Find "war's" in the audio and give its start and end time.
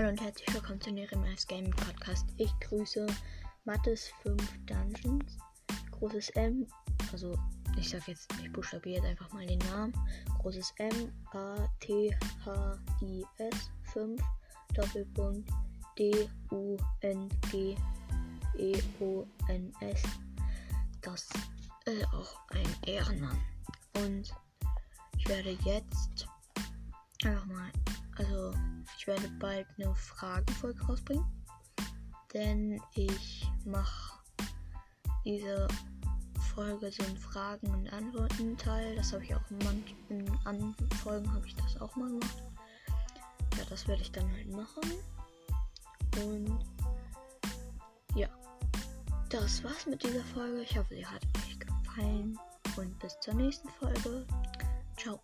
49.64-49.86